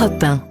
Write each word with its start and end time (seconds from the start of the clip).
Europe 0.00 0.18
1. 0.18 0.49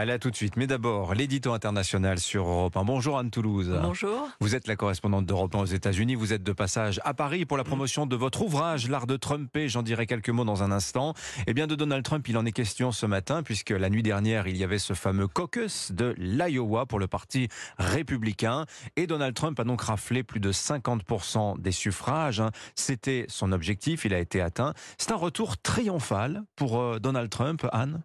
Allez, 0.00 0.12
à 0.12 0.18
tout 0.18 0.30
de 0.30 0.36
suite. 0.36 0.56
Mais 0.56 0.66
d'abord, 0.66 1.12
l'édito 1.12 1.52
international 1.52 2.20
sur 2.20 2.48
Europe 2.48 2.74
1. 2.74 2.84
Bonjour 2.84 3.18
Anne 3.18 3.30
Toulouse. 3.30 3.78
Bonjour. 3.82 4.30
Vous 4.40 4.54
êtes 4.54 4.66
la 4.66 4.74
correspondante 4.74 5.26
d'Europe 5.26 5.54
1 5.54 5.58
aux 5.58 5.64
États-Unis. 5.66 6.14
Vous 6.14 6.32
êtes 6.32 6.42
de 6.42 6.52
passage 6.52 7.02
à 7.04 7.12
Paris 7.12 7.44
pour 7.44 7.58
la 7.58 7.64
promotion 7.64 8.06
de 8.06 8.16
votre 8.16 8.40
ouvrage, 8.40 8.88
L'art 8.88 9.06
de 9.06 9.18
Trumper. 9.18 9.68
J'en 9.68 9.82
dirai 9.82 10.06
quelques 10.06 10.30
mots 10.30 10.46
dans 10.46 10.62
un 10.62 10.72
instant. 10.72 11.12
Eh 11.46 11.52
bien, 11.52 11.66
de 11.66 11.74
Donald 11.74 12.02
Trump, 12.02 12.26
il 12.30 12.38
en 12.38 12.46
est 12.46 12.52
question 12.52 12.92
ce 12.92 13.04
matin, 13.04 13.42
puisque 13.42 13.68
la 13.68 13.90
nuit 13.90 14.02
dernière, 14.02 14.48
il 14.48 14.56
y 14.56 14.64
avait 14.64 14.78
ce 14.78 14.94
fameux 14.94 15.28
caucus 15.28 15.92
de 15.92 16.14
l'Iowa 16.16 16.86
pour 16.86 16.98
le 16.98 17.06
Parti 17.06 17.48
républicain. 17.76 18.64
Et 18.96 19.06
Donald 19.06 19.34
Trump 19.34 19.60
a 19.60 19.64
donc 19.64 19.82
raflé 19.82 20.22
plus 20.22 20.40
de 20.40 20.50
50% 20.50 21.60
des 21.60 21.72
suffrages. 21.72 22.42
C'était 22.74 23.26
son 23.28 23.52
objectif. 23.52 24.06
Il 24.06 24.14
a 24.14 24.18
été 24.18 24.40
atteint. 24.40 24.72
C'est 24.96 25.12
un 25.12 25.16
retour 25.16 25.58
triomphal 25.58 26.42
pour 26.56 26.80
euh, 26.80 26.98
Donald 26.98 27.28
Trump, 27.28 27.66
Anne? 27.70 28.02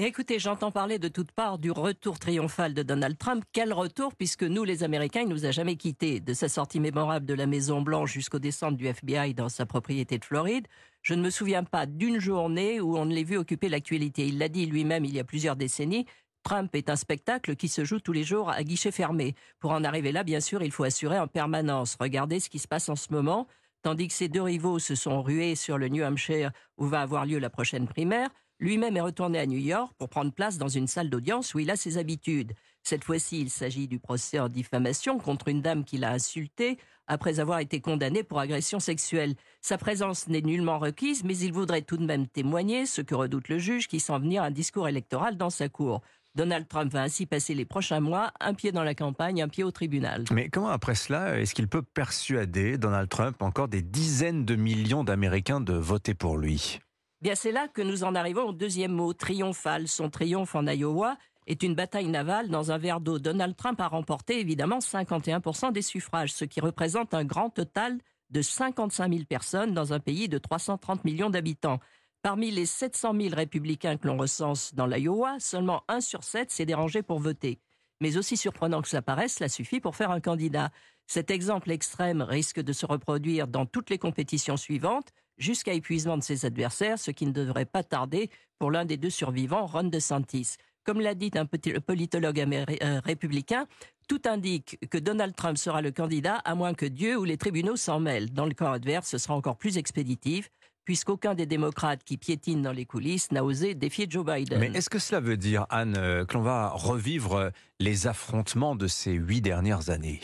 Écoutez, 0.00 0.38
j'entends 0.38 0.70
parler 0.70 1.00
de 1.00 1.08
toutes 1.08 1.32
parts 1.32 1.58
du 1.58 1.72
retour 1.72 2.20
triomphal 2.20 2.72
de 2.72 2.84
Donald 2.84 3.18
Trump. 3.18 3.44
Quel 3.50 3.72
retour, 3.72 4.14
puisque 4.14 4.44
nous, 4.44 4.62
les 4.62 4.84
Américains, 4.84 5.22
il 5.22 5.28
nous 5.28 5.44
a 5.44 5.50
jamais 5.50 5.74
quittés. 5.74 6.20
De 6.20 6.34
sa 6.34 6.48
sortie 6.48 6.78
mémorable 6.78 7.26
de 7.26 7.34
la 7.34 7.46
Maison 7.46 7.82
Blanche 7.82 8.12
jusqu'au 8.12 8.38
descente 8.38 8.76
du 8.76 8.86
FBI 8.86 9.34
dans 9.34 9.48
sa 9.48 9.66
propriété 9.66 10.16
de 10.16 10.24
Floride, 10.24 10.68
je 11.02 11.14
ne 11.14 11.22
me 11.22 11.30
souviens 11.30 11.64
pas 11.64 11.86
d'une 11.86 12.20
journée 12.20 12.80
où 12.80 12.96
on 12.96 13.06
ne 13.06 13.12
l'ait 13.12 13.24
vu 13.24 13.36
occuper 13.36 13.68
l'actualité. 13.68 14.24
Il 14.28 14.38
l'a 14.38 14.48
dit 14.48 14.66
lui-même 14.66 15.04
il 15.04 15.12
y 15.12 15.18
a 15.18 15.24
plusieurs 15.24 15.56
décennies. 15.56 16.06
Trump 16.44 16.72
est 16.76 16.90
un 16.90 16.96
spectacle 16.96 17.56
qui 17.56 17.66
se 17.66 17.84
joue 17.84 17.98
tous 17.98 18.12
les 18.12 18.22
jours 18.22 18.50
à 18.50 18.62
guichet 18.62 18.92
fermé. 18.92 19.34
Pour 19.58 19.72
en 19.72 19.82
arriver 19.82 20.12
là, 20.12 20.22
bien 20.22 20.38
sûr, 20.38 20.62
il 20.62 20.70
faut 20.70 20.84
assurer 20.84 21.18
en 21.18 21.26
permanence. 21.26 21.96
Regardez 21.98 22.38
ce 22.38 22.50
qui 22.50 22.60
se 22.60 22.68
passe 22.68 22.88
en 22.88 22.94
ce 22.94 23.12
moment. 23.12 23.48
Tandis 23.82 24.06
que 24.06 24.14
ces 24.14 24.28
deux 24.28 24.42
rivaux 24.42 24.78
se 24.78 24.94
sont 24.94 25.22
rués 25.22 25.56
sur 25.56 25.76
le 25.76 25.88
New 25.88 26.04
Hampshire 26.04 26.52
où 26.76 26.86
va 26.86 27.00
avoir 27.00 27.26
lieu 27.26 27.40
la 27.40 27.50
prochaine 27.50 27.88
primaire, 27.88 28.30
lui-même 28.60 28.96
est 28.96 29.00
retourné 29.00 29.38
à 29.38 29.46
New 29.46 29.58
York 29.58 29.92
pour 29.98 30.08
prendre 30.08 30.32
place 30.32 30.58
dans 30.58 30.68
une 30.68 30.86
salle 30.86 31.10
d'audience 31.10 31.54
où 31.54 31.58
il 31.58 31.70
a 31.70 31.76
ses 31.76 31.98
habitudes. 31.98 32.54
Cette 32.82 33.04
fois-ci, 33.04 33.40
il 33.40 33.50
s'agit 33.50 33.86
du 33.86 33.98
procès 33.98 34.38
en 34.38 34.48
diffamation 34.48 35.18
contre 35.18 35.48
une 35.48 35.62
dame 35.62 35.84
qu'il 35.84 36.04
a 36.04 36.12
insultée 36.12 36.78
après 37.06 37.40
avoir 37.40 37.58
été 37.58 37.80
condamné 37.80 38.22
pour 38.22 38.38
agression 38.38 38.80
sexuelle. 38.80 39.34
Sa 39.60 39.78
présence 39.78 40.28
n'est 40.28 40.42
nullement 40.42 40.78
requise, 40.78 41.24
mais 41.24 41.36
il 41.38 41.52
voudrait 41.52 41.82
tout 41.82 41.96
de 41.96 42.04
même 42.04 42.26
témoigner, 42.26 42.86
ce 42.86 43.00
que 43.00 43.14
redoute 43.14 43.48
le 43.48 43.58
juge, 43.58 43.88
qui 43.88 44.00
sent 44.00 44.18
venir 44.18 44.42
un 44.42 44.50
discours 44.50 44.88
électoral 44.88 45.36
dans 45.36 45.50
sa 45.50 45.68
cour. 45.68 46.02
Donald 46.34 46.68
Trump 46.68 46.92
va 46.92 47.02
ainsi 47.02 47.26
passer 47.26 47.54
les 47.54 47.64
prochains 47.64 48.00
mois, 48.00 48.32
un 48.38 48.54
pied 48.54 48.70
dans 48.70 48.84
la 48.84 48.94
campagne, 48.94 49.42
un 49.42 49.48
pied 49.48 49.64
au 49.64 49.70
tribunal. 49.70 50.24
Mais 50.30 50.48
comment 50.48 50.68
après 50.68 50.94
cela, 50.94 51.38
est-ce 51.40 51.54
qu'il 51.54 51.68
peut 51.68 51.82
persuader 51.82 52.78
Donald 52.78 53.08
Trump 53.08 53.42
encore 53.42 53.68
des 53.68 53.82
dizaines 53.82 54.44
de 54.44 54.54
millions 54.54 55.02
d'Américains 55.02 55.60
de 55.60 55.72
voter 55.72 56.14
pour 56.14 56.36
lui? 56.36 56.80
Bien, 57.20 57.34
c'est 57.34 57.50
là 57.50 57.66
que 57.66 57.82
nous 57.82 58.04
en 58.04 58.14
arrivons 58.14 58.44
au 58.44 58.52
deuxième 58.52 58.92
mot, 58.92 59.12
triomphal. 59.12 59.88
Son 59.88 60.08
triomphe 60.08 60.54
en 60.54 60.64
Iowa 60.68 61.16
est 61.48 61.64
une 61.64 61.74
bataille 61.74 62.06
navale 62.06 62.48
dans 62.48 62.70
un 62.70 62.78
verre 62.78 63.00
d'eau. 63.00 63.18
Donald 63.18 63.56
Trump 63.56 63.80
a 63.80 63.88
remporté 63.88 64.38
évidemment 64.38 64.78
51% 64.78 65.72
des 65.72 65.82
suffrages, 65.82 66.32
ce 66.32 66.44
qui 66.44 66.60
représente 66.60 67.14
un 67.14 67.24
grand 67.24 67.50
total 67.50 67.98
de 68.30 68.40
55 68.40 69.12
000 69.12 69.24
personnes 69.24 69.74
dans 69.74 69.92
un 69.92 69.98
pays 69.98 70.28
de 70.28 70.38
330 70.38 71.04
millions 71.04 71.28
d'habitants. 71.28 71.80
Parmi 72.22 72.52
les 72.52 72.66
700 72.66 73.14
000 73.20 73.34
républicains 73.34 73.96
que 73.96 74.06
l'on 74.06 74.16
recense 74.16 74.72
dans 74.74 74.86
l'Iowa, 74.86 75.40
seulement 75.40 75.82
1 75.88 76.00
sur 76.00 76.22
7 76.22 76.52
s'est 76.52 76.66
dérangé 76.66 77.02
pour 77.02 77.18
voter. 77.18 77.58
Mais 78.00 78.16
aussi 78.16 78.36
surprenant 78.36 78.80
que 78.80 78.88
ça 78.88 79.02
paraisse, 79.02 79.34
cela 79.34 79.48
suffit 79.48 79.80
pour 79.80 79.96
faire 79.96 80.12
un 80.12 80.20
candidat. 80.20 80.70
Cet 81.08 81.32
exemple 81.32 81.72
extrême 81.72 82.22
risque 82.22 82.60
de 82.60 82.72
se 82.72 82.86
reproduire 82.86 83.48
dans 83.48 83.66
toutes 83.66 83.90
les 83.90 83.98
compétitions 83.98 84.56
suivantes, 84.56 85.12
jusqu'à 85.38 85.72
épuisement 85.72 86.18
de 86.18 86.22
ses 86.22 86.44
adversaires, 86.44 86.98
ce 86.98 87.10
qui 87.10 87.26
ne 87.26 87.32
devrait 87.32 87.64
pas 87.64 87.82
tarder 87.82 88.30
pour 88.58 88.70
l'un 88.70 88.84
des 88.84 88.96
deux 88.96 89.10
survivants, 89.10 89.66
Ron 89.66 89.84
DeSantis. 89.84 90.56
Comme 90.84 91.00
l'a 91.00 91.14
dit 91.14 91.30
un 91.34 91.46
politologue 91.46 92.38
euh, 92.40 93.00
républicain, 93.04 93.66
tout 94.08 94.22
indique 94.24 94.78
que 94.90 94.98
Donald 94.98 95.34
Trump 95.34 95.58
sera 95.58 95.82
le 95.82 95.90
candidat 95.90 96.36
à 96.44 96.54
moins 96.54 96.72
que 96.72 96.86
Dieu 96.86 97.18
ou 97.18 97.24
les 97.24 97.36
tribunaux 97.36 97.76
s'en 97.76 98.00
mêlent. 98.00 98.32
Dans 98.32 98.46
le 98.46 98.54
camp 98.54 98.72
adverse, 98.72 99.08
ce 99.08 99.18
sera 99.18 99.34
encore 99.34 99.56
plus 99.56 99.76
expéditif 99.76 100.50
puisqu'aucun 100.86 101.34
des 101.34 101.44
démocrates 101.44 102.02
qui 102.02 102.16
piétinent 102.16 102.62
dans 102.62 102.72
les 102.72 102.86
coulisses 102.86 103.30
n'a 103.30 103.44
osé 103.44 103.74
défier 103.74 104.06
Joe 104.08 104.24
Biden. 104.24 104.58
Mais 104.58 104.68
est-ce 104.68 104.88
que 104.88 104.98
cela 104.98 105.20
veut 105.20 105.36
dire, 105.36 105.66
Anne, 105.68 105.96
euh, 105.98 106.24
que 106.24 106.32
l'on 106.32 106.42
va 106.42 106.70
revivre 106.70 107.52
les 107.78 108.06
affrontements 108.06 108.74
de 108.74 108.86
ces 108.86 109.12
huit 109.12 109.42
dernières 109.42 109.90
années? 109.90 110.20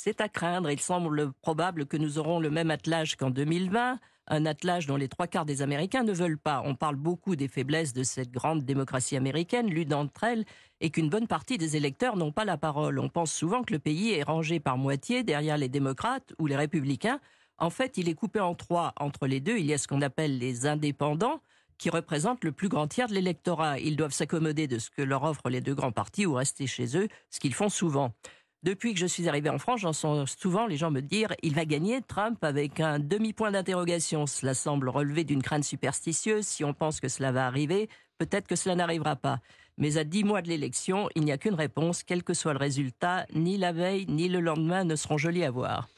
C'est 0.00 0.20
à 0.20 0.28
craindre. 0.28 0.70
Il 0.70 0.78
semble 0.78 1.32
probable 1.42 1.84
que 1.84 1.96
nous 1.96 2.20
aurons 2.20 2.38
le 2.38 2.50
même 2.50 2.70
attelage 2.70 3.16
qu'en 3.16 3.30
2020 3.30 3.98
un 4.30 4.46
attelage 4.46 4.86
dont 4.86 4.96
les 4.96 5.08
trois 5.08 5.26
quarts 5.26 5.44
des 5.46 5.60
Américains 5.60 6.04
ne 6.04 6.12
veulent 6.12 6.38
pas. 6.38 6.62
On 6.64 6.76
parle 6.76 6.94
beaucoup 6.94 7.34
des 7.34 7.48
faiblesses 7.48 7.94
de 7.94 8.04
cette 8.04 8.30
grande 8.30 8.62
démocratie 8.62 9.16
américaine. 9.16 9.68
L'une 9.68 9.88
d'entre 9.88 10.22
elles 10.22 10.44
est 10.80 10.90
qu'une 10.90 11.08
bonne 11.08 11.26
partie 11.26 11.58
des 11.58 11.76
électeurs 11.76 12.16
n'ont 12.16 12.30
pas 12.30 12.44
la 12.44 12.58
parole. 12.58 13.00
On 13.00 13.08
pense 13.08 13.32
souvent 13.32 13.64
que 13.64 13.72
le 13.72 13.80
pays 13.80 14.12
est 14.12 14.22
rangé 14.22 14.60
par 14.60 14.78
moitié 14.78 15.24
derrière 15.24 15.56
les 15.56 15.68
démocrates 15.68 16.32
ou 16.38 16.46
les 16.46 16.56
républicains. 16.56 17.18
En 17.56 17.70
fait, 17.70 17.96
il 17.96 18.08
est 18.08 18.14
coupé 18.14 18.38
en 18.38 18.54
trois. 18.54 18.92
Entre 19.00 19.26
les 19.26 19.40
deux, 19.40 19.58
il 19.58 19.66
y 19.66 19.72
a 19.72 19.78
ce 19.78 19.88
qu'on 19.88 20.02
appelle 20.02 20.38
les 20.38 20.66
indépendants 20.66 21.40
qui 21.78 21.90
représentent 21.90 22.44
le 22.44 22.52
plus 22.52 22.68
grand 22.68 22.86
tiers 22.86 23.08
de 23.08 23.14
l'électorat. 23.14 23.78
Ils 23.78 23.96
doivent 23.96 24.12
s'accommoder 24.12 24.68
de 24.68 24.78
ce 24.78 24.90
que 24.90 25.02
leur 25.02 25.24
offrent 25.24 25.48
les 25.48 25.60
deux 25.60 25.74
grands 25.74 25.92
partis 25.92 26.26
ou 26.26 26.34
rester 26.34 26.66
chez 26.66 26.96
eux, 26.96 27.08
ce 27.30 27.40
qu'ils 27.40 27.54
font 27.54 27.68
souvent. 27.68 28.12
Depuis 28.64 28.92
que 28.92 28.98
je 28.98 29.06
suis 29.06 29.28
arrivé 29.28 29.50
en 29.50 29.58
France, 29.58 29.80
j'entends 29.80 30.26
souvent 30.26 30.66
les 30.66 30.76
gens 30.76 30.90
me 30.90 31.00
dire 31.00 31.32
il 31.44 31.54
va 31.54 31.64
gagner 31.64 32.02
Trump 32.02 32.42
avec 32.42 32.80
un 32.80 32.98
demi-point 32.98 33.52
d'interrogation. 33.52 34.26
Cela 34.26 34.52
semble 34.52 34.88
relever 34.88 35.22
d'une 35.22 35.42
crainte 35.42 35.62
superstitieuse. 35.62 36.44
Si 36.44 36.64
on 36.64 36.74
pense 36.74 36.98
que 36.98 37.08
cela 37.08 37.30
va 37.30 37.46
arriver, 37.46 37.88
peut-être 38.18 38.46
que 38.46 38.56
cela 38.56 38.74
n'arrivera 38.74 39.16
pas. 39.16 39.40
Mais 39.78 39.96
à 39.96 40.04
dix 40.04 40.24
mois 40.24 40.42
de 40.42 40.48
l'élection, 40.48 41.08
il 41.14 41.24
n'y 41.24 41.30
a 41.30 41.38
qu'une 41.38 41.54
réponse, 41.54 42.02
quel 42.02 42.24
que 42.24 42.34
soit 42.34 42.52
le 42.52 42.58
résultat, 42.58 43.26
ni 43.32 43.56
la 43.56 43.72
veille 43.72 44.06
ni 44.08 44.28
le 44.28 44.40
lendemain 44.40 44.82
ne 44.82 44.96
seront 44.96 45.18
jolis 45.18 45.44
à 45.44 45.52
voir. 45.52 45.88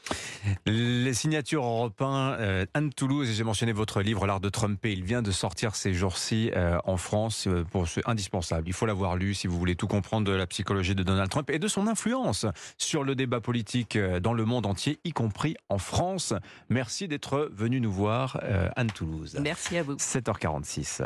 Les 0.67 1.13
signatures 1.13 1.63
européennes, 1.63 2.35
euh, 2.39 2.65
Anne 2.75 2.93
Toulouse, 2.93 3.29
j'ai 3.31 3.43
mentionné 3.43 3.73
votre 3.73 4.01
livre 4.01 4.27
L'art 4.27 4.39
de 4.39 4.49
Trumper, 4.49 4.91
il 4.91 5.03
vient 5.03 5.23
de 5.23 5.31
sortir 5.31 5.75
ces 5.75 5.93
jours-ci 5.93 6.51
euh, 6.55 6.77
en 6.85 6.97
France, 6.97 7.47
euh, 7.47 7.63
pour 7.63 7.87
c'est 7.87 8.07
indispensable. 8.07 8.67
Il 8.67 8.73
faut 8.73 8.85
l'avoir 8.85 9.15
lu 9.15 9.33
si 9.33 9.47
vous 9.47 9.57
voulez 9.57 9.75
tout 9.75 9.87
comprendre 9.87 10.27
de 10.27 10.35
la 10.35 10.45
psychologie 10.45 10.93
de 10.93 11.03
Donald 11.03 11.29
Trump 11.29 11.49
et 11.49 11.57
de 11.57 11.67
son 11.67 11.87
influence 11.87 12.45
sur 12.77 13.03
le 13.03 13.15
débat 13.15 13.41
politique 13.41 13.97
dans 13.97 14.33
le 14.33 14.45
monde 14.45 14.67
entier, 14.67 14.99
y 15.03 15.11
compris 15.11 15.55
en 15.69 15.79
France. 15.79 16.33
Merci 16.69 17.07
d'être 17.07 17.49
venu 17.51 17.81
nous 17.81 17.91
voir, 17.91 18.39
Anne 18.75 18.91
Toulouse. 18.91 19.37
Merci 19.41 19.77
à 19.77 19.83
vous. 19.83 19.95
7h46. 19.95 21.03